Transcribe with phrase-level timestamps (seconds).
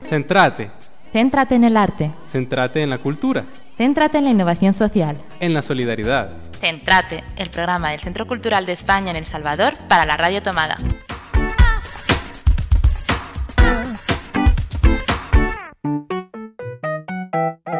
[0.00, 0.70] Centrate.
[1.12, 2.12] Céntrate en el arte.
[2.24, 3.44] Centrate en la cultura.
[3.76, 5.16] Céntrate en la innovación social.
[5.40, 6.36] En la solidaridad.
[6.60, 10.76] Centrate, el programa del Centro Cultural de España en El Salvador para la Radio Tomada.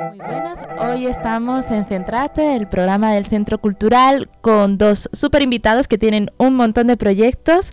[0.08, 5.86] Muy buenas, hoy estamos en Centrate, el programa del Centro Cultural, con dos super invitados
[5.86, 7.72] que tienen un montón de proyectos.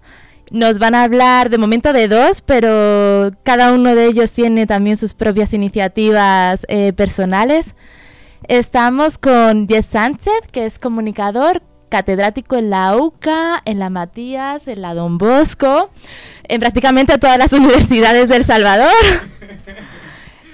[0.50, 4.96] Nos van a hablar de momento de dos, pero cada uno de ellos tiene también
[4.96, 7.76] sus propias iniciativas eh, personales.
[8.48, 14.82] Estamos con Jess Sánchez, que es comunicador, catedrático en la UCA, en la Matías, en
[14.82, 15.90] la Don Bosco,
[16.44, 18.94] en prácticamente todas las universidades del Salvador.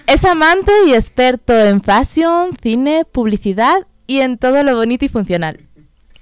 [0.08, 5.59] es amante y experto en fashion, cine, publicidad y en todo lo bonito y funcional.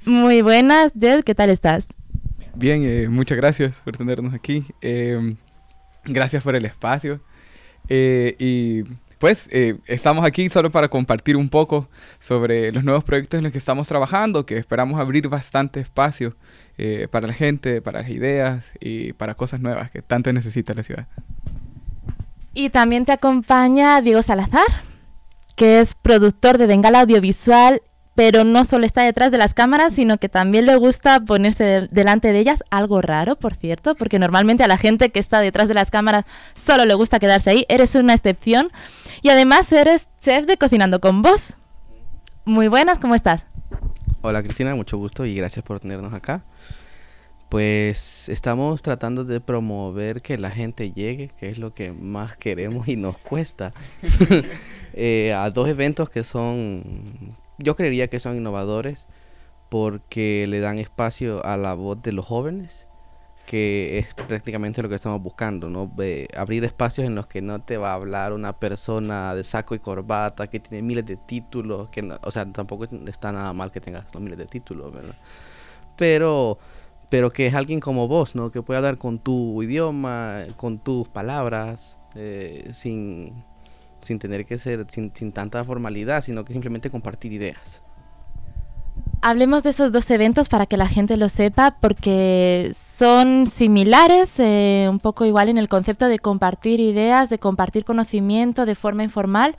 [0.04, 1.88] Muy buenas, Jess, ¿qué tal estás?
[2.56, 4.66] Bien, eh, muchas gracias por tenernos aquí.
[4.82, 5.36] Eh,
[6.06, 7.22] gracias por el espacio.
[7.88, 8.84] Eh, y
[9.20, 13.52] pues eh, estamos aquí solo para compartir un poco sobre los nuevos proyectos en los
[13.52, 16.36] que estamos trabajando, que esperamos abrir bastante espacio
[16.78, 20.84] eh, para la gente, para las ideas y para cosas nuevas que tanto necesita la
[20.84, 21.08] ciudad.
[22.54, 24.66] Y también te acompaña Diego Salazar,
[25.56, 27.82] que es productor de Bengala Audiovisual
[28.22, 31.88] pero no solo está detrás de las cámaras, sino que también le gusta ponerse de
[31.88, 35.68] delante de ellas, algo raro, por cierto, porque normalmente a la gente que está detrás
[35.68, 38.70] de las cámaras solo le gusta quedarse ahí, eres una excepción,
[39.24, 41.56] y además eres chef de Cocinando con Vos.
[42.46, 43.48] Muy buenas, ¿cómo estás?
[44.22, 46.44] Hola Cristina, mucho gusto y gracias por tenernos acá.
[47.50, 52.88] Pues estamos tratando de promover que la gente llegue, que es lo que más queremos
[52.88, 53.74] y nos cuesta,
[54.94, 59.08] eh, a dos eventos que son yo creería que son innovadores
[59.70, 62.88] porque le dan espacio a la voz de los jóvenes,
[63.46, 65.92] que es prácticamente lo que estamos buscando, ¿no?
[66.36, 69.80] abrir espacios en los que no te va a hablar una persona de saco y
[69.80, 74.06] corbata que tiene miles de títulos, que o sea, tampoco está nada mal que tengas
[74.14, 75.16] los miles de títulos, ¿verdad?
[75.98, 76.58] Pero
[77.10, 78.52] pero que es alguien como vos, ¿no?
[78.52, 83.44] Que pueda dar con tu idioma, con tus palabras, eh, sin
[84.02, 87.82] sin tener que ser, sin, tanta formalidad, sino que simplemente compartir ideas.
[89.24, 94.88] Hablemos de esos dos eventos para que la gente lo sepa, porque son similares, eh,
[94.90, 99.56] un poco igual en el concepto de compartir ideas, de compartir conocimiento de forma informal,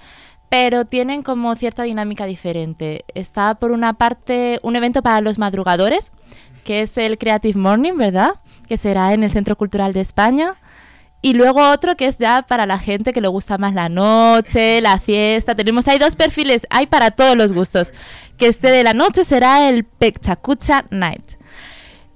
[0.52, 3.04] pero tienen como cierta dinámica diferente.
[3.14, 6.12] Está por una parte un evento para los madrugadores,
[6.64, 8.34] que es el Creative Morning, ¿verdad?
[8.69, 10.56] Que será en el Centro Cultural de España.
[11.25, 14.81] Y luego otro que es ya para la gente que le gusta más la noche,
[14.81, 15.55] la fiesta.
[15.55, 17.93] Tenemos ahí dos perfiles, hay para todos los gustos.
[18.37, 21.34] Que este de la noche será el Pechacucha Night.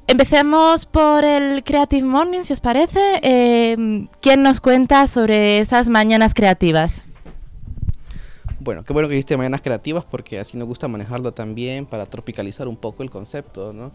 [0.08, 3.00] Empecemos por el Creative Morning, si os parece.
[3.22, 7.04] Eh, ¿Quién nos cuenta sobre esas mañanas creativas?
[8.58, 12.66] Bueno, qué bueno que dijiste mañanas creativas porque así nos gusta manejarlo también para tropicalizar
[12.66, 13.92] un poco el concepto, ¿no?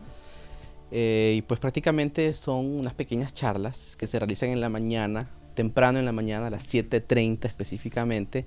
[0.91, 5.99] Eh, y pues prácticamente son unas pequeñas charlas que se realizan en la mañana, temprano
[5.99, 8.45] en la mañana, a las 7.30 específicamente,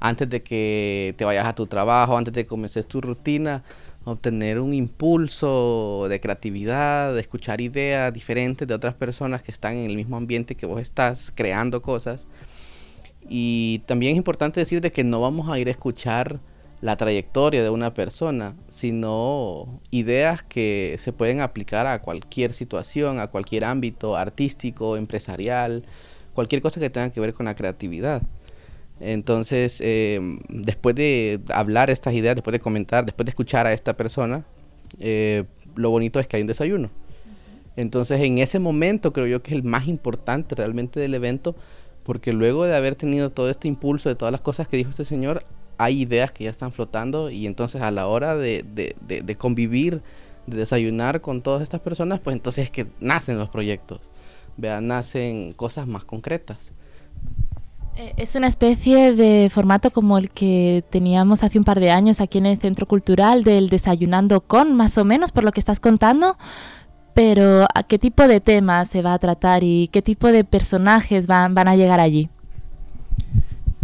[0.00, 3.62] antes de que te vayas a tu trabajo, antes de que comiences tu rutina,
[4.04, 9.88] obtener un impulso de creatividad, de escuchar ideas diferentes de otras personas que están en
[9.88, 12.26] el mismo ambiente que vos estás, creando cosas.
[13.28, 16.40] Y también es importante decir de que no vamos a ir a escuchar
[16.84, 23.28] la trayectoria de una persona, sino ideas que se pueden aplicar a cualquier situación, a
[23.28, 25.84] cualquier ámbito artístico, empresarial,
[26.34, 28.20] cualquier cosa que tenga que ver con la creatividad.
[29.00, 33.96] Entonces, eh, después de hablar estas ideas, después de comentar, después de escuchar a esta
[33.96, 34.44] persona,
[34.98, 35.44] eh,
[35.76, 36.90] lo bonito es que hay un desayuno.
[37.76, 41.56] Entonces, en ese momento creo yo que es el más importante realmente del evento,
[42.02, 45.06] porque luego de haber tenido todo este impulso de todas las cosas que dijo este
[45.06, 45.46] señor,
[45.78, 48.64] hay ideas que ya están flotando y entonces a la hora de,
[49.38, 50.02] convivir,
[50.46, 54.00] de desayunar con todas estas personas, pues entonces es que nacen los proyectos,
[54.56, 56.72] vean, nacen cosas más concretas.
[57.96, 62.20] Eh, es una especie de formato como el que teníamos hace un par de años
[62.20, 65.78] aquí en el Centro Cultural del Desayunando con, más o menos, por lo que estás
[65.78, 66.36] contando.
[67.14, 71.28] Pero ¿a qué tipo de temas se va a tratar y qué tipo de personajes
[71.28, 72.28] van, van a llegar allí?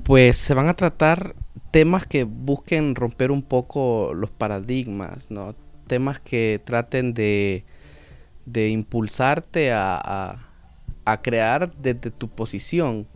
[0.03, 1.37] Pues se van a tratar
[1.71, 5.55] temas que busquen romper un poco los paradigmas, ¿no?
[5.87, 7.65] Temas que traten de,
[8.47, 10.47] de impulsarte a,
[11.05, 13.07] a, crear desde tu posición,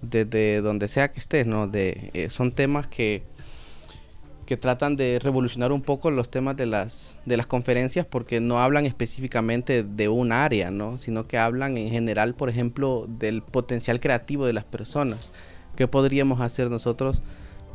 [0.00, 1.66] desde donde sea que estés, ¿no?
[1.66, 3.24] De, eh, son temas que,
[4.46, 8.60] que tratan de revolucionar un poco los temas de las, de las conferencias porque no
[8.60, 10.98] hablan específicamente de un área, ¿no?
[10.98, 15.18] sino que hablan en general, por ejemplo, del potencial creativo de las personas.
[15.76, 17.22] ¿Qué podríamos hacer nosotros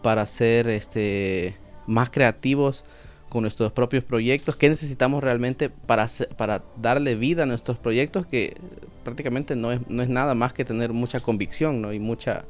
[0.02, 1.56] para ser este,
[1.86, 2.86] más creativos
[3.30, 4.56] con nuestros propios proyectos?
[4.56, 6.08] ¿Qué necesitamos realmente para,
[6.38, 8.26] para darle vida a nuestros proyectos?
[8.26, 8.56] Que
[9.04, 11.94] prácticamente no es, no es nada más que tener mucha convicción ¿no?
[11.94, 12.46] y mucha,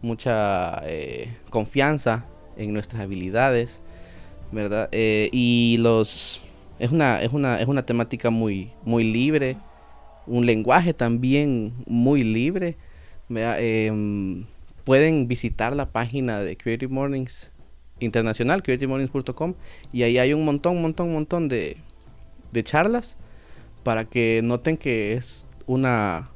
[0.00, 2.26] mucha eh, confianza
[2.56, 3.80] en nuestras habilidades,
[4.50, 4.88] ¿verdad?
[4.92, 6.42] Eh, y los
[6.82, 9.56] es una, es una, es una temática muy, muy libre,
[10.26, 12.76] un lenguaje también muy libre.
[14.84, 17.50] Pueden visitar la página de Creative Mornings
[18.00, 19.54] Internacional, creativemornings.com,
[19.92, 21.76] y ahí hay un montón, montón, montón de,
[22.62, 23.16] charlas
[23.84, 26.30] para que noten que es una,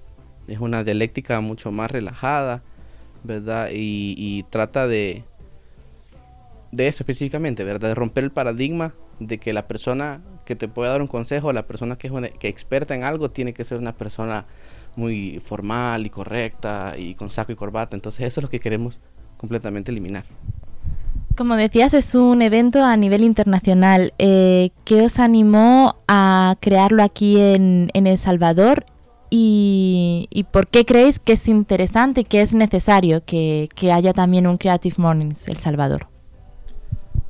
[0.46, 2.62] es una dialéctica mucho más relajada,
[3.24, 3.70] ¿verdad?
[3.72, 5.24] y trata de,
[6.72, 7.88] de eso específicamente, ¿verdad?
[7.88, 11.66] De romper el paradigma de que la persona que te puede dar un consejo, la
[11.66, 14.46] persona que es que experta en algo, tiene que ser una persona
[14.96, 17.96] muy formal y correcta y con saco y corbata.
[17.96, 18.98] Entonces eso es lo que queremos
[19.36, 20.24] completamente eliminar.
[21.36, 24.14] Como decías, es un evento a nivel internacional.
[24.18, 28.86] Eh, ¿Qué os animó a crearlo aquí en, El Salvador?
[29.28, 34.46] Y, por qué creéis que es interesante y que es necesario que, que haya también
[34.46, 36.06] un Creative Mornings El Salvador?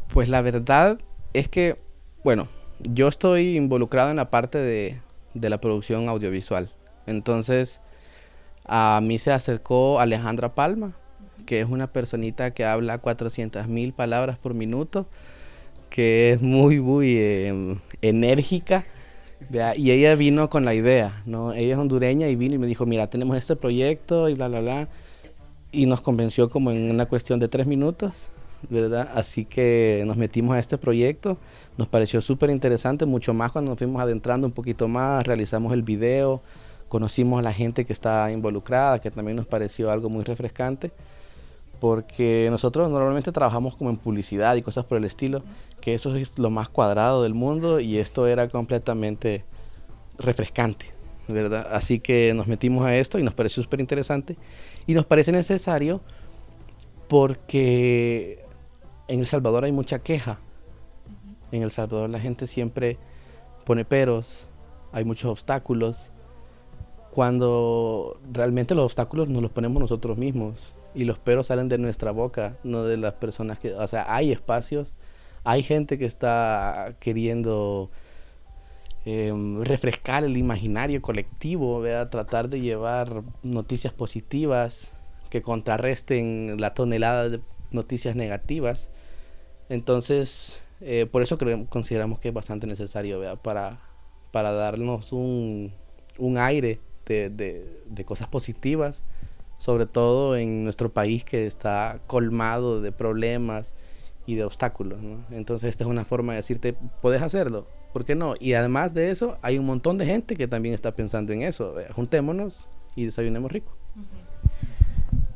[0.08, 0.98] Pues la verdad
[1.32, 1.76] es que,
[2.22, 2.46] bueno,
[2.80, 5.00] yo estoy involucrado en la parte de,
[5.34, 6.70] la producción audiovisual.
[7.06, 7.80] Entonces,
[8.64, 10.92] a mí se acercó Alejandra Palma,
[11.46, 15.06] que es una personita que habla 400 mil palabras por minuto,
[15.90, 18.84] que es muy, muy em, enérgica.
[19.76, 21.52] Y ella vino con la idea, ¿no?
[21.52, 24.60] Ella es hondureña y vino y me dijo, mira, tenemos este proyecto y bla, bla,
[24.60, 24.88] bla.
[25.72, 28.30] Y nos convenció como en una cuestión de tres minutos.
[28.68, 29.10] ¿verdad?
[29.14, 31.38] Así que nos metimos a este proyecto,
[31.76, 35.82] nos pareció súper interesante, mucho más cuando nos fuimos adentrando un poquito más, realizamos el
[35.82, 36.42] video,
[36.88, 40.92] conocimos a la gente que está involucrada, que también nos pareció algo muy refrescante,
[41.80, 45.42] porque nosotros normalmente trabajamos como en publicidad y cosas por el estilo,
[45.80, 49.44] que eso es lo más cuadrado del mundo y esto era completamente
[50.18, 50.86] refrescante,
[51.28, 51.68] ¿verdad?
[51.70, 54.36] Así que nos metimos a esto y nos pareció súper interesante
[54.86, 56.00] y nos parece necesario
[57.08, 58.44] porque
[59.08, 60.40] en El Salvador hay mucha queja.
[61.52, 62.98] En El Salvador la gente siempre
[63.64, 64.48] pone peros,
[64.92, 66.10] hay muchos obstáculos,
[67.16, 72.10] cuando realmente los obstáculos nos los ponemos nosotros mismos y los peros salen de nuestra
[72.10, 74.92] boca, no de las personas que, o sea, hay espacios,
[75.42, 77.90] hay gente que está queriendo
[79.06, 84.92] em, refrescar el imaginario colectivo, tratar de llevar noticias positivas
[85.30, 87.40] que contrarresten la tonelada de
[87.70, 88.90] noticias negativas.
[89.70, 91.38] Entonces, eh, por eso
[91.70, 93.80] consideramos que es bastante necesario Para,
[94.32, 95.72] para darnos un,
[96.18, 97.30] un aire de,
[97.86, 99.04] de, cosas positivas,
[99.58, 103.74] sobre todo en nuestro país que está colmado de problemas
[104.26, 104.98] y de obstáculos.
[105.30, 108.34] Entonces, esta es una forma de decirte, puedes hacerlo, ¿por qué no?
[108.40, 111.74] Y además de eso, hay un montón de gente que también está pensando en eso.
[111.94, 113.72] Juntémonos y desayunemos rico.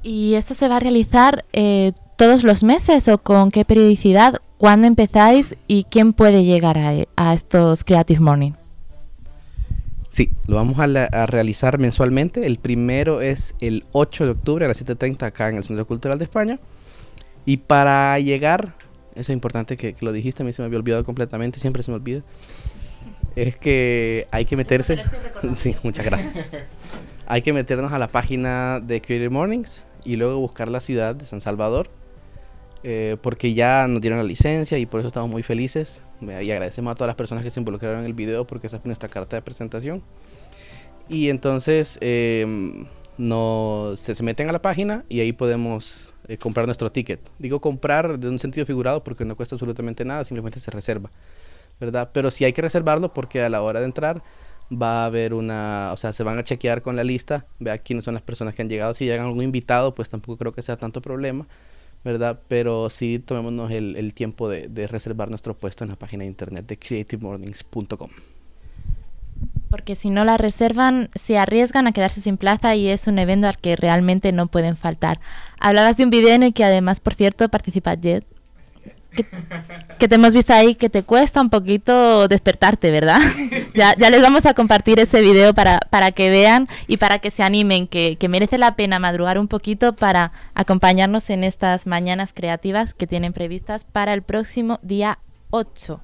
[0.02, 4.36] ¿Y esto se va a realizar eh, todos los meses o con qué periodicidad?
[4.58, 8.52] ¿Cuándo empezáis y quién puede llegar a, estos Creative Morning?
[10.20, 12.44] Sí, lo vamos a, realizar mensualmente.
[12.44, 16.18] El primero es el 8 de octubre a las 7.30 acá en el Centro Cultural
[16.18, 16.58] de España.
[17.46, 18.74] Y para llegar,
[19.12, 21.90] eso es importante que, lo dijiste, a mí se me había olvidado completamente, siempre se
[21.90, 22.20] me olvida.
[23.34, 24.98] Es que hay que meterse.
[25.54, 26.34] Sí, muchas gracias.
[27.26, 31.24] hay que meternos a la página de Creative Mornings y luego buscar la ciudad de
[31.24, 31.88] San Salvador
[32.82, 36.02] eh, porque ya nos dieron la licencia y por eso estamos muy felices.
[36.20, 38.88] Y agradecemos a todas las personas que se involucraron en el video porque esa fue
[38.88, 40.02] nuestra carta de presentación.
[41.08, 42.86] Y entonces em,
[43.96, 47.20] se, meten a la página y ahí podemos eh, comprar nuestro ticket.
[47.38, 51.10] Digo comprar de un sentido figurado porque no cuesta absolutamente nada, simplemente se reserva.
[51.80, 52.10] ¿verdad?
[52.12, 54.22] Pero sí hay que reservarlo porque a la hora de entrar
[54.70, 58.04] va a haber una, o sea, se van a chequear con la lista, vea quiénes
[58.04, 58.94] son las personas que han llegado.
[58.94, 61.48] Si llegan algún invitado, pues tampoco creo que sea tanto problema.
[62.04, 62.40] ¿Verdad?
[62.48, 66.78] Pero sí tomémonos el, tiempo de, reservar nuestro puesto en la página de internet de
[66.78, 68.10] creativemornings.com.
[69.68, 73.46] Porque si no la reservan, se arriesgan a quedarse sin plaza y es un evento
[73.46, 75.20] al que realmente no pueden faltar.
[75.60, 78.24] Hablabas de un video en el que además, por cierto, participa Jet.
[79.98, 83.20] Que, te hemos visto ahí que te cuesta un poquito despertarte, ¿verdad?
[83.74, 87.30] ya, ya les vamos a compartir ese video para, para que vean y para que
[87.30, 92.32] se animen, que, que merece la pena madrugar un poquito para acompañarnos en estas mañanas
[92.32, 95.18] creativas que tienen previstas para el próximo día
[95.50, 96.00] 8.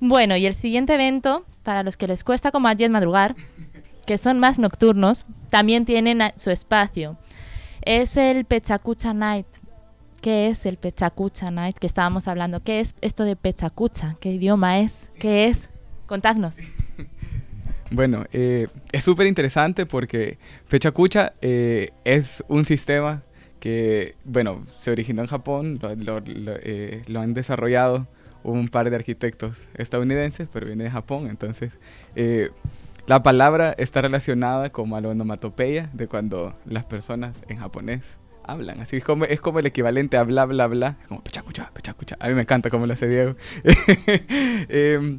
[0.00, 3.34] Bueno, y el siguiente evento, para los que les cuesta como a madrugar,
[4.06, 7.16] que son más nocturnos, también tienen su espacio.
[7.82, 9.46] Es el Pechacucha Night.
[10.24, 12.62] ¿Qué es el Pechacucha Night que estábamos hablando?
[12.62, 14.16] ¿Qué es esto de Pechacucha?
[14.20, 15.10] ¿Qué idioma es?
[15.18, 15.68] ¿Qué es?
[16.06, 16.56] Contadnos.
[17.90, 20.38] Bueno, eh, es súper interesante porque
[20.68, 23.22] Pechacucha eh, es un sistema
[23.60, 28.08] que, bueno, se originó en Japón, lo, eh, han desarrollado
[28.42, 31.72] un par de arquitectos estadounidenses, pero viene de Japón, entonces
[33.06, 38.80] la palabra está relacionada como a la onomatopeya de cuando las personas en japonés hablan.
[38.80, 40.96] Así es como, es como el equivalente a bla, bla, bla.
[41.00, 42.16] Es como pechacucha, pechacucha.
[42.20, 43.36] A mí me encanta cómo lo hace Diego.
[43.64, 45.18] eh,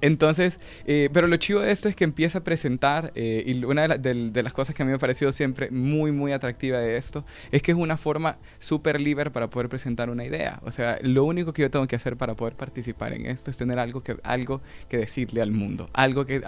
[0.00, 3.88] entonces, eh, pero lo chivo de esto es que empieza a presentar, eh, y una
[3.88, 7.24] de, las cosas que a mí me ha parecido siempre muy, muy atractiva de esto,
[7.50, 10.60] es que es una forma súper libre para poder presentar una idea.
[10.64, 13.56] O sea, lo único que yo tengo que hacer para poder participar en esto es
[13.56, 16.42] tener algo que, algo que decirle al mundo, algo que,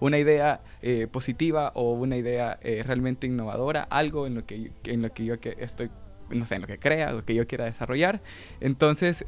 [0.00, 5.12] una idea eh, positiva o una idea realmente innovadora, algo en lo que, en lo
[5.12, 5.90] que yo que estoy,
[6.30, 8.22] no sé, en lo que crea, lo que yo quiera desarrollar.
[8.60, 9.24] Entonces,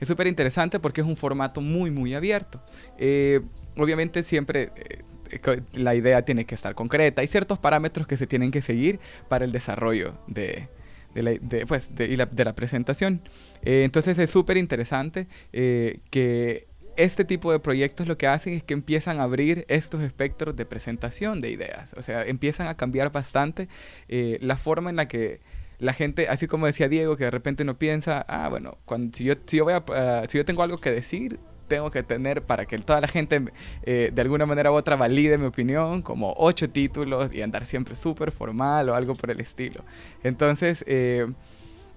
[0.00, 2.62] es súper interesante porque es un formato muy, muy abierto.
[2.98, 3.42] Eh,
[3.76, 7.20] obviamente siempre eh, la idea tiene que estar concreta.
[7.20, 10.68] Hay ciertos parámetros que se tienen que seguir para el desarrollo de,
[11.14, 11.32] la,
[11.68, 13.20] pues, de, la, presentación.
[13.62, 16.66] Eh, entonces es súper interesante que
[16.96, 20.64] este tipo de proyectos lo que hacen es que empiezan a abrir estos espectros de
[20.64, 21.94] presentación de ideas.
[21.96, 23.68] O sea, empiezan a cambiar bastante
[24.08, 25.40] la forma en la que
[25.80, 29.24] la gente, así como decía Diego, que de repente no piensa, ah, bueno, cuando, si,
[29.24, 32.42] yo, si, yo voy a, ah, si yo tengo algo que decir, tengo que tener
[32.42, 33.42] para que toda la gente
[33.84, 37.94] eh, de alguna manera u otra valide mi opinión, como ocho títulos y andar siempre
[37.94, 39.84] súper formal o algo por el estilo.
[40.22, 41.26] Entonces, eh,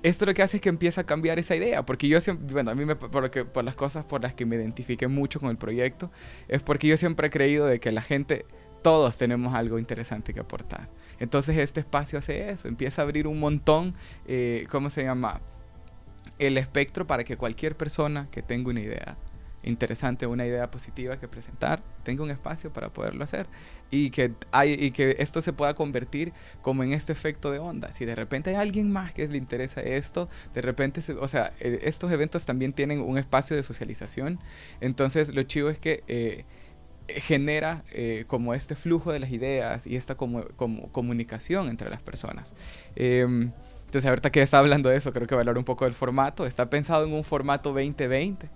[0.04, 2.72] esto lo que hace es que empieza a cambiar esa idea, porque yo siempre, bueno,
[2.72, 5.50] a mí me, por, que, por las cosas por las que me identifiqué mucho con
[5.50, 6.12] el proyecto,
[6.48, 8.46] es porque yo siempre he creído de que la gente,
[8.84, 10.90] todos tenemos algo interesante que aportar.
[11.20, 13.96] Entonces este espacio hace eso, empieza a abrir un montón,
[14.28, 15.42] eh, ¿cómo se llama?
[16.38, 19.18] El espectro para que cualquier persona que tenga una idea
[19.64, 23.48] interesante, una idea positiva que presentar, tenga un espacio para poderlo hacer
[23.90, 24.36] y que,
[25.20, 27.94] esto se pueda convertir como en este efecto de onda.
[27.94, 31.80] Si de repente hay alguien más que le interesa esto, de repente, o sea, eh,
[31.84, 34.40] estos eventos también tienen un espacio de socialización,
[34.82, 36.04] entonces lo chivo es que...
[36.08, 36.46] Eh,
[37.08, 40.44] genera eh, como este flujo de las ideas y esta como,
[40.92, 42.54] comunicación entre las personas.
[42.96, 43.52] Em,
[43.86, 45.94] entonces, ahorita que está hablando de eso, creo que va a hablar un poco del
[45.94, 46.48] formato.
[46.48, 48.50] Está pensado en un formato 2020,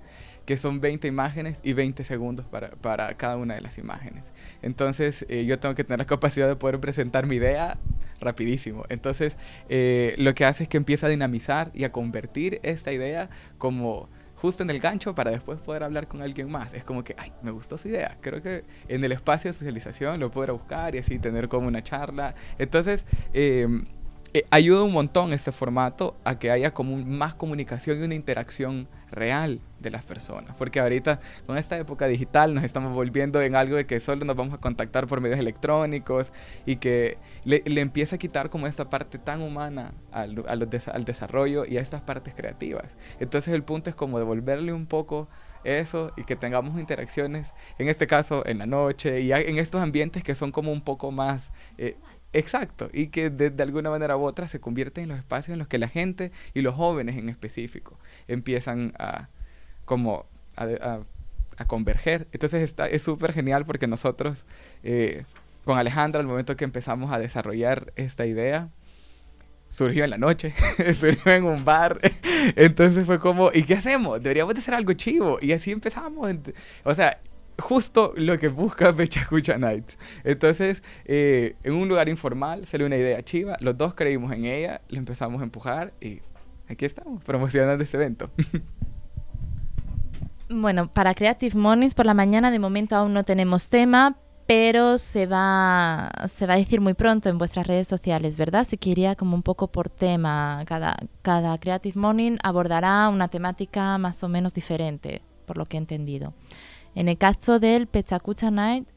[0.46, 4.32] que son 20 imágenes y 20 segundos para, para cada una de las imágenes.
[4.64, 7.78] Entonces, eh, yo tengo que tener la capacidad de poder presentar mi idea
[8.20, 8.86] rapidísimo.
[8.90, 9.38] Entonces,
[9.70, 14.10] eh, lo que hace es que empieza a dinamizar y a convertir esta idea como
[14.38, 16.74] justo en el gancho para después poder hablar con alguien más.
[16.74, 18.18] Es como que, ay, me gustó su idea.
[18.22, 21.84] Creo que en el espacio de socialización lo puedo buscar y así tener como una
[21.84, 22.36] charla.
[22.60, 23.04] Entonces,
[23.34, 23.86] em,
[24.34, 28.88] eh, ayuda un montón este formato a que haya como más comunicación y una interacción
[29.12, 30.56] real de las personas.
[30.56, 34.36] Porque ahorita con esta época digital nos estamos volviendo en algo de que solo nos
[34.36, 36.32] vamos a contactar por medios electrónicos
[36.66, 41.78] y que le, empieza a quitar como esta parte tan humana al, al desarrollo y
[41.78, 42.96] a estas partes creativas.
[43.20, 45.28] Entonces el punto es como devolverle un poco
[45.64, 50.24] eso y que tengamos interacciones, en este caso en la noche y en estos ambientes
[50.24, 51.52] que son como un poco más...
[51.78, 51.98] Eh,
[52.34, 55.68] Exacto, y que de, alguna manera u otra se convierten en los espacios en los
[55.70, 57.98] que la gente y los jóvenes en específico
[58.28, 59.30] empiezan a
[59.86, 61.00] como a,
[61.66, 62.28] converger.
[62.32, 64.46] Entonces está, es súper genial porque nosotros
[64.84, 65.24] eh,
[65.66, 68.70] con Alejandra al momento que empezamos a desarrollar esta idea,
[69.68, 70.54] surgió en la noche,
[70.94, 72.00] surgió en un bar.
[72.56, 74.22] Entonces fue como, ¿y qué hacemos?
[74.22, 75.40] Deberíamos de hacer algo chivo.
[75.42, 76.36] Y así empezamos.
[76.84, 77.20] O sea,
[77.60, 79.98] justo lo que busca Pechacucha Nights.
[80.24, 84.82] Entonces, eh, en un lugar informal salió una idea chiva, los dos creímos en ella,
[84.90, 86.22] le empezamos a empujar y
[86.70, 88.30] aquí estamos, promocionando este evento.
[90.50, 95.26] Bueno, para Creative Mornings por la mañana de momento aún no tenemos tema, pero se
[95.26, 98.64] va, se va a decir muy pronto en vuestras redes sociales, ¿verdad?
[98.64, 100.64] Se quería como un poco por tema.
[100.66, 105.80] Cada, cada Creative Morning abordará una temática más o menos diferente, por lo que he
[105.80, 106.34] entendido.
[106.96, 108.88] En el caso del Pechacucha Night,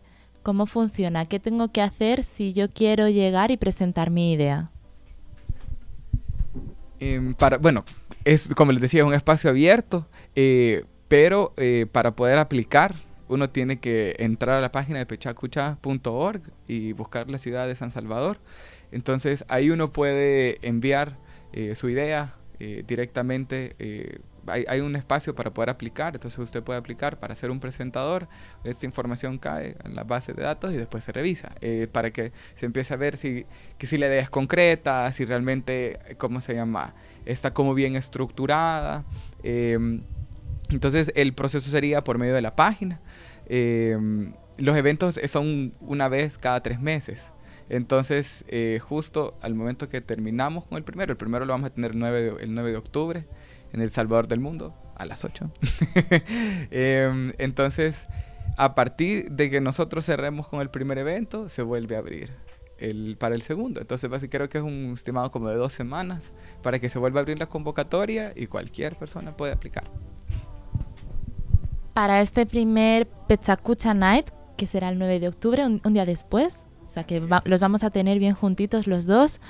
[0.44, 1.26] ¿cómo funciona?
[1.26, 4.70] ¿Qué tengo que hacer si yo quiero llegar y presentar mi idea?
[7.00, 7.84] Em, para, bueno,
[8.24, 12.94] es, como les decía, es un espacio abierto, eh, pero eh, para poder aplicar
[13.30, 17.92] uno tiene que entrar a la página de pechacucha.org y buscar la ciudad de San
[17.92, 18.38] Salvador.
[18.90, 21.16] Entonces ahí uno puede enviar
[21.52, 23.76] eh, su idea eh, directamente.
[24.50, 27.60] Eh, hay, hay, un espacio para poder aplicar, entonces usted puede aplicar para ser un
[27.60, 28.28] presentador.
[28.64, 31.52] Esta información cae en la base de datos y después se revisa
[31.92, 33.46] para que se empiece a ver si,
[33.78, 36.94] que si la idea es concreta, si realmente, ¿cómo se llama?
[37.24, 39.04] Está como bien estructurada.
[39.42, 40.02] Em,
[40.70, 43.00] entonces el proceso sería por medio de la página.
[43.46, 47.32] Em, los eventos son una vez cada tres meses.
[47.68, 51.74] Entonces, eh, justo al momento que terminamos con el primero, el primero lo vamos a
[51.74, 53.24] tener el 9 de, el 9 de octubre
[53.72, 55.50] en El Salvador del Mundo a las 8.
[56.70, 58.06] Em, entonces,
[58.56, 62.30] a partir de que nosotros cerremos con el primer evento, se vuelve a abrir
[62.78, 63.80] el, para el segundo.
[63.80, 67.20] Entonces, básicamente creo que es un estimado como de dos semanas para que se vuelva
[67.20, 69.84] a abrir la convocatoria y cualquier persona puede aplicar.
[71.94, 76.60] Para este primer Pechacucha Night, que será el 9 de octubre, un día después,
[76.90, 79.40] o sea que los vamos a tener bien juntitos los dos.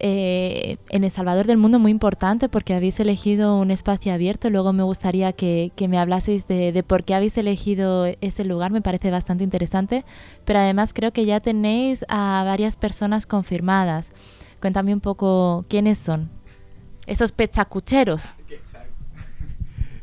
[0.00, 4.50] Eh, en El Salvador del Mundo muy importante porque habéis elegido un espacio abierto.
[4.50, 9.10] Luego me gustaría que, me hablaseis de, por qué habéis elegido ese lugar, me parece
[9.10, 10.04] bastante interesante.
[10.44, 14.06] Pero además creo que ya tenéis a varias personas confirmadas.
[14.60, 16.30] Cuéntame un poco quiénes son.
[17.06, 18.34] Esos pechacucheros.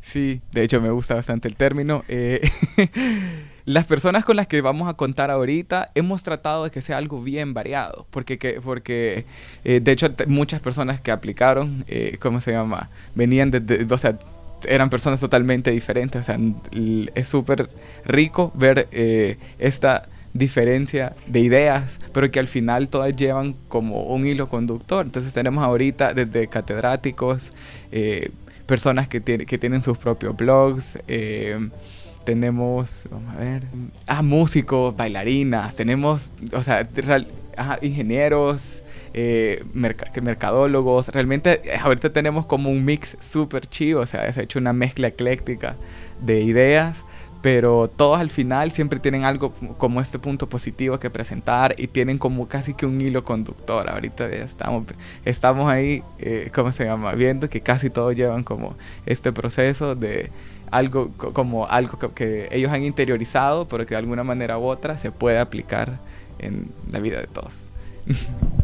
[0.02, 2.04] Sí, de hecho me gusta bastante el término.
[2.08, 2.42] Eh,
[3.66, 7.22] Las personas con las que vamos a contar ahorita hemos tratado de que sea algo
[7.22, 9.26] bien variado, porque, que, porque
[9.64, 12.90] eh, de hecho muchas personas que aplicaron, eh, ¿cómo se llama?
[13.14, 14.18] Venían de, o sea,
[14.68, 16.40] eran personas totalmente diferentes, o sea,
[17.14, 17.70] es súper
[18.06, 24.26] rico ver eh, esta diferencia de ideas, pero que al final todas llevan como un
[24.26, 25.06] hilo conductor.
[25.06, 27.52] Entonces tenemos ahorita desde catedráticos,
[28.66, 30.98] personas que, que tienen sus propios blogs,
[32.24, 33.64] tenemos, vamos a ver,
[34.08, 36.88] ah, músicos, bailarinas, tenemos, o sea,
[37.82, 44.40] ingenieros, eh, mercadólogos, realmente eh, ahorita tenemos como un mix súper chido, o sea, se
[44.40, 45.76] ha hecho una mezcla ecléctica
[46.22, 46.98] de ideas,
[47.42, 52.20] pero todos al final siempre tienen algo como este punto positivo que presentar y tienen
[52.20, 53.90] como casi que un hilo conductor.
[53.90, 54.84] Ahorita ya estamos,
[55.26, 57.14] estamos ahí, eh, ¿cómo se llama?
[57.14, 58.76] Viendo que casi todos llevan como
[59.08, 60.30] este proceso de
[60.72, 65.12] algo como algo que, ellos han interiorizado, pero que de alguna manera u otra se
[65.12, 66.00] puede aplicar
[66.40, 67.68] en la vida de todos.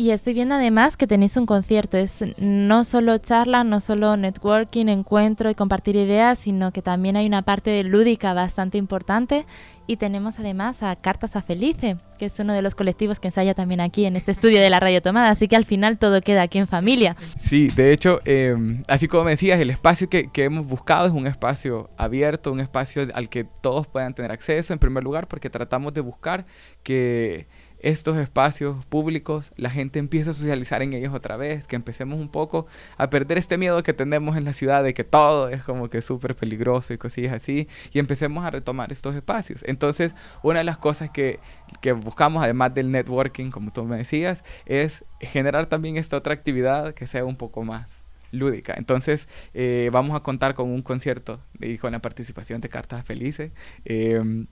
[0.00, 1.98] Y estoy viendo además que tenéis un concierto.
[1.98, 7.26] Es no solo charla, no solo networking, encuentro y compartir ideas, sino que también hay
[7.26, 9.44] una parte lúdica bastante importante
[9.86, 13.52] y tenemos además a Cartas a Felice, que es uno de los colectivos que ensaya
[13.52, 15.28] también aquí en este estudio de la Radio Tomada.
[15.28, 17.14] Así que al final todo queda aquí en familia.
[17.46, 21.12] Sí, de hecho, em, así como me decías, el espacio que, que, hemos buscado es
[21.12, 25.50] un espacio abierto, un espacio al que todos puedan tener acceso, en primer lugar, porque
[25.50, 26.46] tratamos de buscar
[26.82, 27.48] que
[27.80, 32.28] estos espacios públicos, la gente empieza a socializar en ellos otra vez, que empecemos un
[32.28, 32.66] poco
[32.96, 36.02] a perder este miedo que tenemos en la ciudad de que todo es como que
[36.02, 39.64] súper peligroso y cosillas así, y empecemos a retomar estos espacios.
[39.66, 41.40] Entonces, una de las cosas que,
[41.80, 46.94] que buscamos, además del networking, como tú me decías, es generar también esta otra actividad
[46.94, 48.74] que sea un poco más lúdica.
[48.76, 53.52] Entonces, eh, vamos a contar con un concierto y con la participación de Cartas Felices.
[53.84, 54.46] Eh,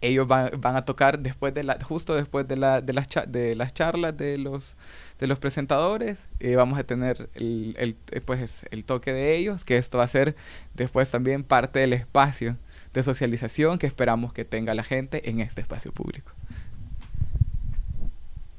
[0.00, 3.74] ellos van, a tocar después de la, justo después de, la, de, las, de las
[3.74, 4.76] charlas de los,
[5.18, 6.24] de los presentadores.
[6.40, 10.04] Eh, vamos a tener el, el, eh, pues, el toque de ellos, que esto va
[10.04, 10.36] a ser
[10.74, 12.56] después también parte del espacio
[12.92, 16.32] de socialización que esperamos que tenga la gente en este espacio público.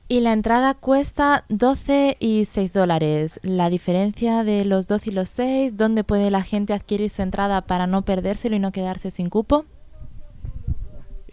[0.08, 3.39] Y la entrada cuesta 12 y 6 dólares.
[3.41, 7.62] La diferencia de los 12 y los 6, ¿dónde puede la gente adquirir su entrada
[7.62, 9.65] para no perdérselo y no quedarse sin cupo?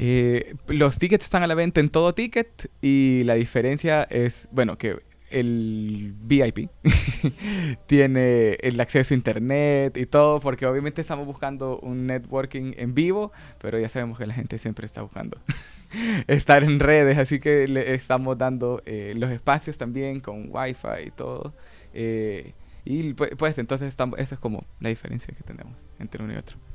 [0.04, 4.76] Eh, los tickets están a la venta en todo ticket y la diferencia es, bueno,
[4.76, 4.98] que
[5.30, 6.70] el VIP
[7.86, 13.30] tiene el acceso a internet y todo, porque obviamente estamos buscando un networking en vivo,
[13.60, 15.38] pero ya sabemos que la gente siempre está buscando
[16.26, 21.10] estar en redes, así que le estamos dando eh, los espacios también con wifi y
[21.12, 21.54] todo.
[21.94, 26.38] Eh, y pues, entonces estamos, esa es como la diferencia que tenemos entre uno y
[26.38, 26.71] otro.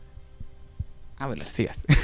[1.17, 1.85] Ah, bueno, sigas.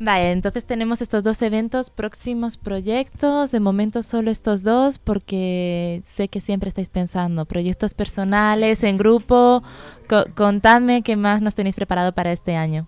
[0.00, 6.28] Vale, entonces tenemos estos dos eventos, próximos proyectos, de momento solo estos dos, porque sé
[6.28, 9.64] que siempre estáis pensando, proyectos personales, en grupo,
[10.36, 12.86] contadme qué más nos tenéis preparado para este año.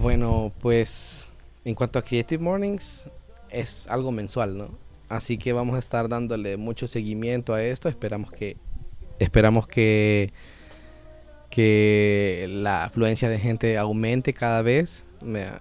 [0.00, 1.30] Bueno, pues
[1.64, 3.08] en cuanto a Creative Mornings,
[3.48, 4.70] es algo mensual, ¿no?
[5.08, 7.88] Así que vamos a estar dándole mucho seguimiento a esto.
[7.88, 8.56] Esperamos que,
[9.20, 10.32] esperamos que,
[11.52, 15.04] que la afluencia de gente aumente cada vez.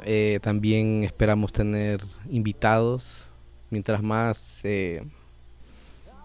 [0.06, 3.28] Eh, también esperamos tener invitados,
[3.70, 5.04] mientras más eh,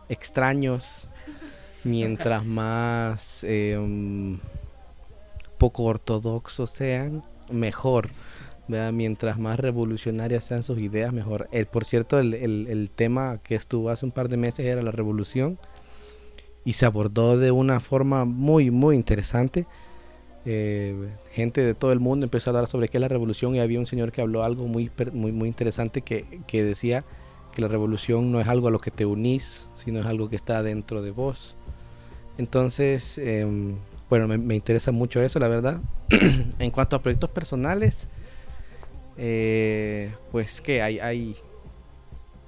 [0.09, 1.09] extraños,
[1.85, 4.39] mientras más em,
[5.59, 8.11] poco ortodoxos sean, mejor.
[8.69, 11.49] Mientras más revolucionarias sean sus ideas, mejor.
[11.53, 14.91] El, por cierto, el, el, tema que estuvo hace un par de meses era la
[14.91, 15.57] revolución
[16.67, 19.67] y se abordó de una forma muy, muy interesante.
[20.45, 20.95] Eh,
[21.33, 23.79] gente de todo el mundo empezó a hablar sobre qué es la revolución y había
[23.79, 27.05] un señor que habló algo muy, muy, muy interesante que, que decía
[27.55, 30.35] que la revolución no es algo a lo que te unís, sino es algo que
[30.35, 31.55] está dentro de vos.
[32.37, 33.77] Entonces, em,
[34.11, 35.81] bueno, me, me, interesa mucho eso, la verdad.
[36.59, 38.09] en cuanto a proyectos personales,
[39.17, 41.37] eh, pues que hay, hay,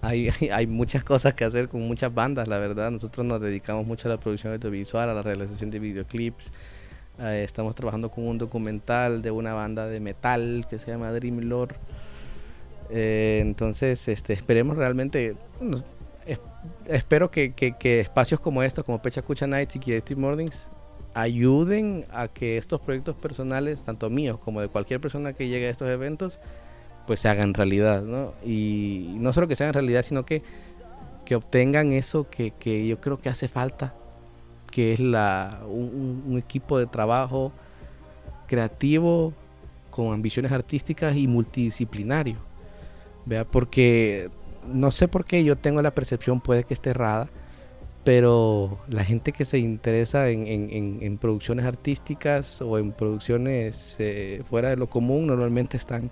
[0.00, 2.90] hay, hay, muchas cosas que hacer con muchas bandas, la verdad.
[2.90, 6.52] Nosotros nos dedicamos mucho a la producción audiovisual, a la realización de videoclips.
[7.20, 11.40] Eh, estamos trabajando con un documental de una banda de metal que se llama Dream
[11.40, 11.74] Lord.
[12.90, 15.36] Eh, entonces, este, esperemos realmente,
[16.86, 20.68] espero que, que, espacios como estos, como Pecha Cucha Nights y Creative Mornings,
[21.14, 25.70] ayuden a que estos proyectos personales, tanto míos como de cualquier persona que llegue a
[25.70, 26.38] estos eventos,
[27.08, 28.34] pues se hagan realidad, ¿no?
[28.44, 30.42] Y no solo que se hagan realidad, sino que,
[31.24, 33.94] que obtengan eso que, que yo creo que hace falta,
[34.70, 37.50] que es la, un, equipo de trabajo
[38.46, 39.32] creativo,
[39.90, 42.36] con ambiciones artísticas y multidisciplinario.
[43.24, 43.46] ¿vea?
[43.46, 44.28] Porque
[44.70, 47.30] no sé por qué yo tengo la percepción, puede que esté errada,
[48.04, 54.76] pero la gente que se interesa en, producciones artísticas o en producciones eh, fuera de
[54.76, 56.10] lo común normalmente están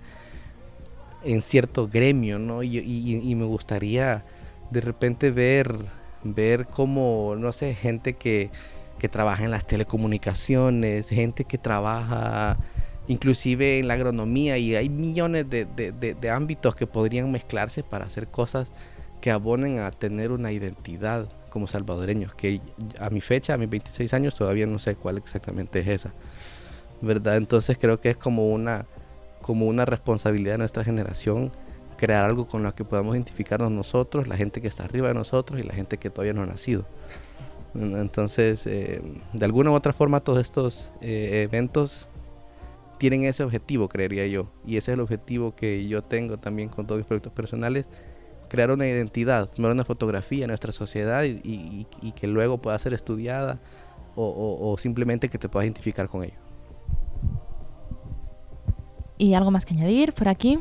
[1.26, 2.62] en cierto gremio, ¿no?
[2.62, 4.24] Y, me gustaría
[4.70, 5.74] de repente ver,
[6.22, 8.50] ver cómo, no sé, gente que,
[9.10, 12.56] trabaja en las telecomunicaciones, gente que trabaja
[13.06, 18.26] inclusive en la agronomía y hay millones de, de ámbitos que podrían mezclarse para hacer
[18.26, 18.72] cosas
[19.20, 22.60] que abonen a tener una identidad como salvadoreños, que
[22.98, 26.12] a mi fecha, a mis 26 años, todavía no sé cuál exactamente es esa,
[27.00, 27.36] ¿verdad?
[27.36, 28.86] Entonces creo que es como una,
[29.46, 31.52] como una responsabilidad de nuestra generación
[31.96, 35.61] crear algo con lo que podamos identificarnos nosotros, la gente que está arriba de nosotros
[35.61, 36.85] y la gente que todavía no ha nacido.
[37.74, 39.00] Entonces, eh,
[39.32, 42.09] de alguna u otra forma, todos estos eh, eventos
[42.98, 44.48] tienen ese objetivo, creería yo.
[44.66, 47.88] Y ese es el objetivo que yo tengo también con todos mis proyectos personales,
[48.48, 53.61] crear una identidad, tomar una fotografía en nuestra sociedad y, que luego pueda ser estudiada
[54.16, 56.45] o, simplemente que te puedas identificar con ello.
[59.18, 60.59] ¿Y algo más que añadir por aquí?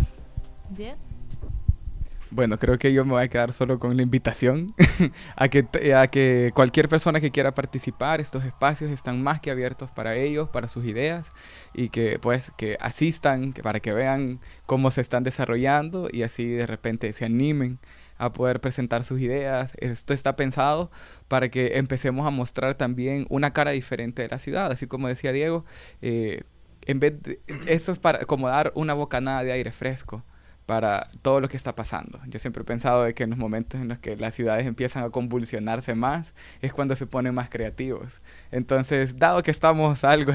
[2.31, 4.67] Bueno, creo que yo me voy a quedar solo con la invitación
[5.37, 9.89] a, que, a que cualquier persona que quiera participar, estos espacios están más que abiertos
[9.91, 11.31] para ellos, para sus ideas
[11.73, 16.67] y que pues que asistan para que vean cómo se están desarrollando y así de
[16.67, 17.79] repente se animen
[18.17, 19.73] a poder presentar sus ideas.
[19.77, 20.91] Esto está pensado
[21.27, 25.31] para que empecemos a mostrar también una cara diferente de la ciudad, así como decía
[25.31, 25.65] Diego,
[26.01, 26.43] eh,
[26.85, 30.23] en vez de, eso es para como dar una bocanada de aire fresco
[30.65, 32.19] para todo lo que está pasando.
[32.27, 35.03] Yo siempre he pensado de que en los momentos en los que las ciudades empiezan
[35.03, 38.21] a convulsionarse más es cuando se ponen más creativos.
[38.51, 40.33] Entonces, dado que estamos algo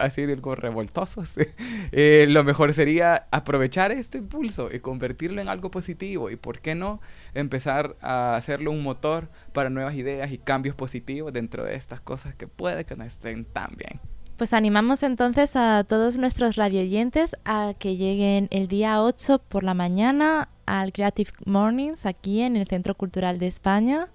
[0.00, 1.34] así algo revoltosos,
[1.92, 6.74] eh, lo mejor sería aprovechar este impulso y convertirlo en algo positivo y, ¿por qué
[6.74, 7.00] no?,
[7.34, 12.34] empezar a hacerlo un motor para nuevas ideas y cambios positivos dentro de estas cosas
[12.34, 14.00] que puede que no estén tan bien.
[14.38, 19.74] Pues animamos entonces a todos nuestros radioyentes a que lleguen el día 8 por la
[19.74, 24.06] mañana al Creative Mornings aquí en el Centro Cultural de España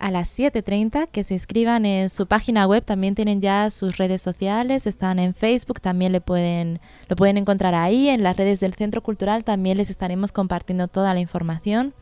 [0.00, 4.20] a las 7.30, que se inscriban en su página web, también tienen ya sus redes
[4.22, 8.74] sociales, están en Facebook, también le pueden, lo pueden encontrar ahí, en las redes del
[8.74, 11.94] Centro Cultural también les estaremos compartiendo toda la información.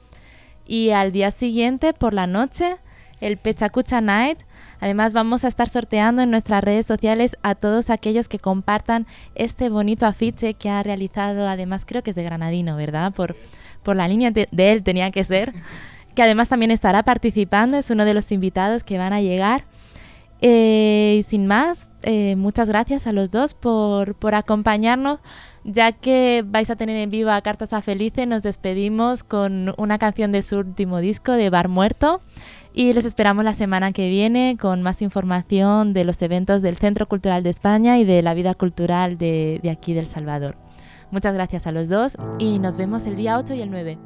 [0.66, 2.76] Y al día siguiente, por la noche,
[3.20, 4.38] el Pechacucha Night,
[4.82, 9.68] Además, vamos a estar sorteando en nuestras redes sociales a todos aquellos que compartan este
[9.68, 13.12] bonito afiche que ha realizado, además creo que es de Granadino, ¿verdad?
[13.12, 13.36] Por,
[13.84, 15.54] por la línea de, él tenía que ser,
[16.16, 19.66] que además también estará participando, es uno de los invitados que van a llegar.
[20.40, 25.20] Eh, y sin más, eh, muchas gracias a los dos por, por acompañarnos
[25.64, 29.98] ya que vais a tener en vivo a Cartas a Felice, nos despedimos con una
[29.98, 32.20] canción de su último disco, de Bar Muerto.
[32.74, 37.06] Y les esperamos la semana que viene con más información de los eventos del Centro
[37.06, 40.56] Cultural de España y de la vida cultural de, de aquí del Salvador.
[41.10, 43.98] Muchas gracias a los dos y nos vemos el día 8 y el 9.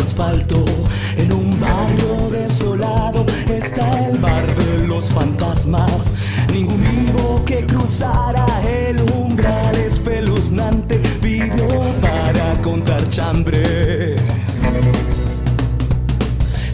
[0.00, 6.14] En un barrio desolado está el bar de los fantasmas.
[6.50, 11.68] Ningún vivo que cruzara el umbral espeluznante vivió
[12.00, 14.16] para contar chambre.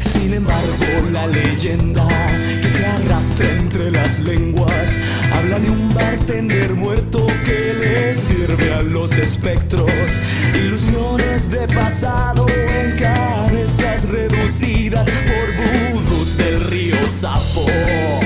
[0.03, 2.07] Sin embargo, la leyenda
[2.63, 4.97] que se arrastra entre las lenguas
[5.59, 9.91] de un bartender muerto que le sirve a los espectros.
[10.55, 18.26] Ilusiones de pasado en cabezas reducidas por budos del río Sapo.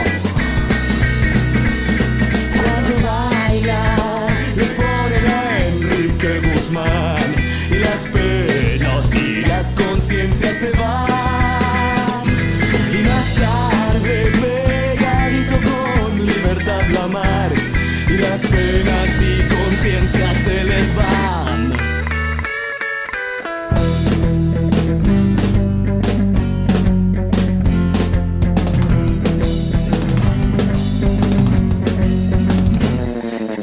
[18.50, 21.72] Penas y conciencias se les van.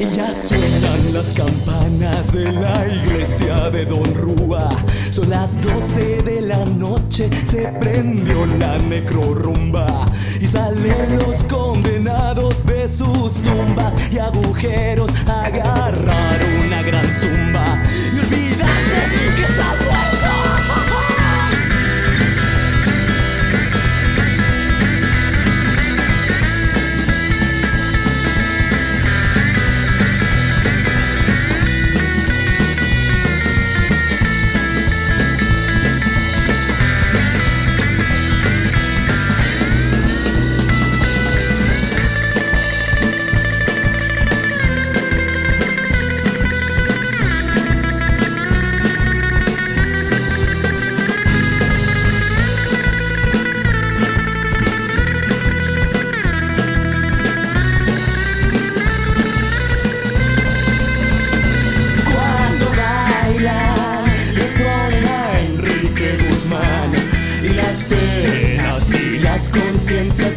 [0.00, 0.20] Y
[1.18, 4.68] las campanas de la iglesia de Don Rúa.
[5.10, 10.06] Son las 12 de la noche, se prendió la necrorumba.
[10.40, 17.82] Y salen los condenados de sus tumbas y agujeros agarrar una gran zumba.
[18.12, 18.20] Y
[19.34, 19.46] que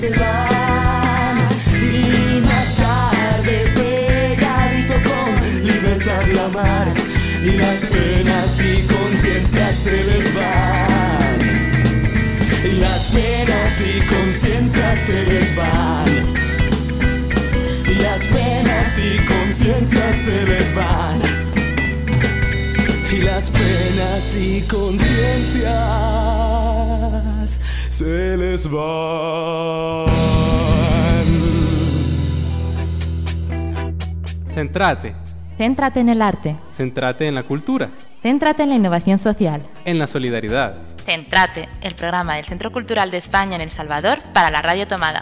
[0.02, 1.38] se van.
[1.80, 5.30] Y más tarde, pegadito con
[5.64, 6.92] libertad la mar
[7.44, 11.40] y las penas y conciencias se les van.
[12.64, 15.52] Y las penas y conciencias se les.
[17.92, 20.74] Y las penas y conciencias se les.
[23.14, 26.31] Y las penas y conciencias
[28.02, 30.06] se les van.
[34.48, 35.14] Centrate.
[35.58, 36.58] Céntrate en el arte.
[36.70, 37.90] Centrate en la cultura.
[38.24, 39.62] Céntrate en la innovación social.
[39.86, 40.82] En la solidaridad.
[41.06, 45.22] Céntrate, el programa del Centro Cultural de España en El Salvador para la Radio Tomada.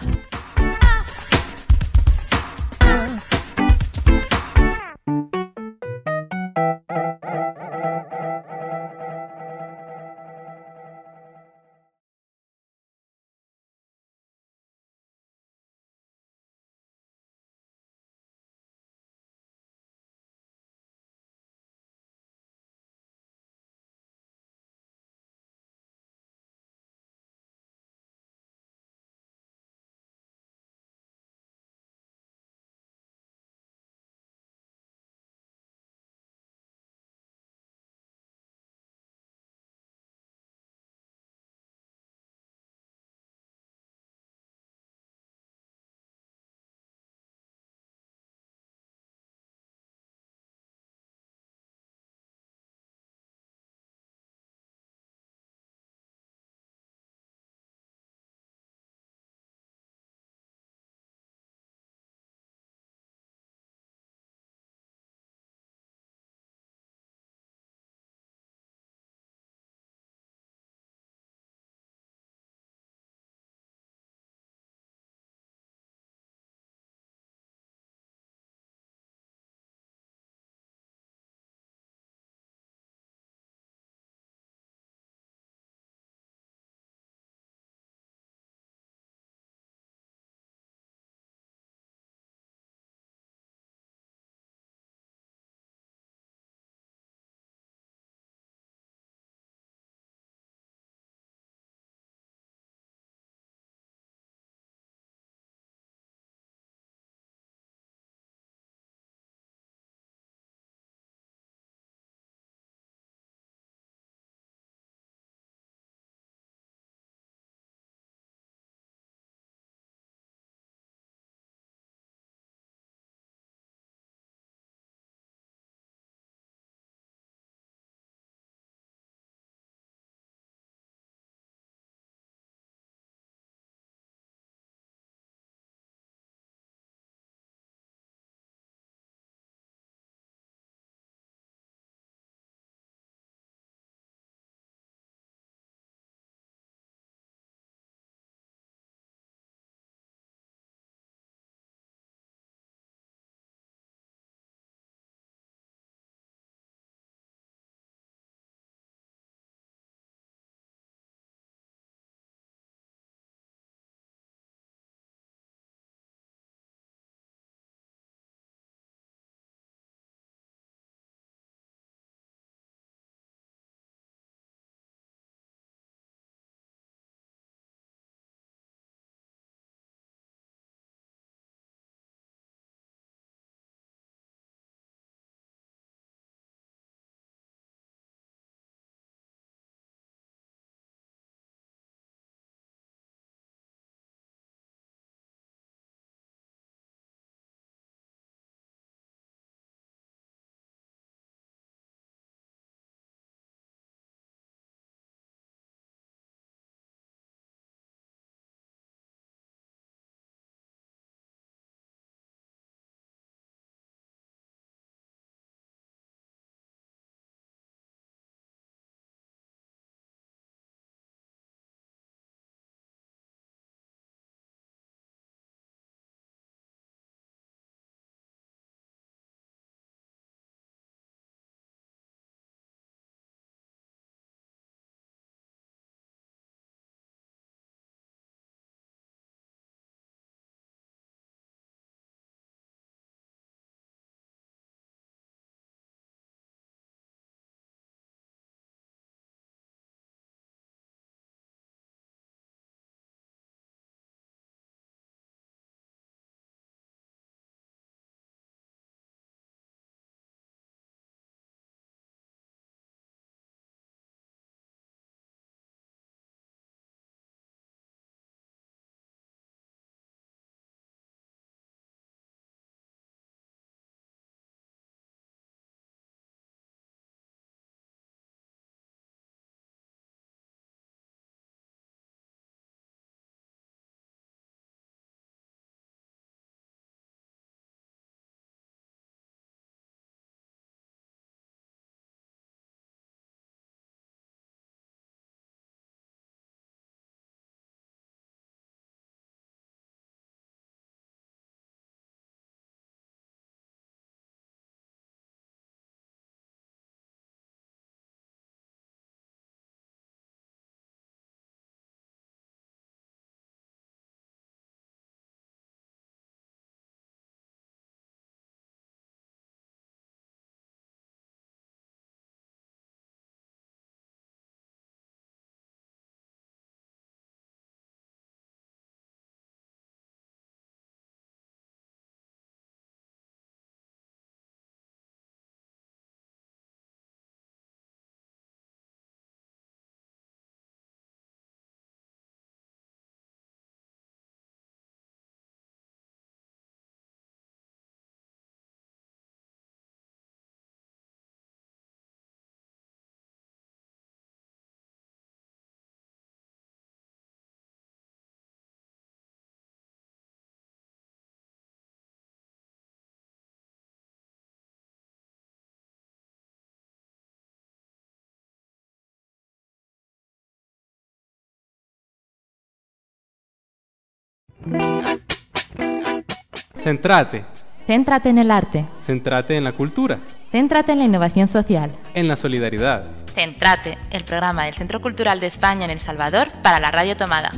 [376.75, 377.45] Centrate.
[377.85, 378.85] Céntrate en el arte.
[378.99, 380.19] Centrate en la cultura.
[380.51, 381.91] Céntrate en la innovación social.
[382.13, 383.10] En la solidaridad.
[383.33, 387.51] Céntrate, el programa del Centro Cultural de España en El Salvador para la Radio Tomada.